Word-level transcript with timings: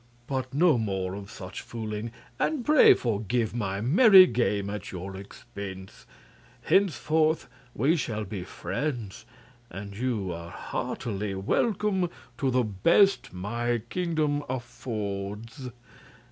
But 0.25 0.51
no 0.51 0.79
more 0.79 1.13
of 1.13 1.29
such 1.29 1.61
fooling, 1.61 2.09
and 2.39 2.65
pray 2.65 2.95
forgive 2.95 3.53
my 3.53 3.81
merry 3.81 4.25
game 4.25 4.67
at 4.67 4.91
your 4.91 5.15
expense. 5.15 6.07
Henceforth 6.63 7.47
we 7.75 7.95
shall 7.95 8.23
be 8.23 8.43
friends, 8.43 9.25
and 9.69 9.95
you 9.95 10.33
are 10.33 10.49
heartily 10.49 11.35
welcome 11.35 12.09
to 12.39 12.49
the 12.49 12.63
best 12.63 13.31
my 13.31 13.83
kingdom 13.91 14.43
affords." 14.49 15.69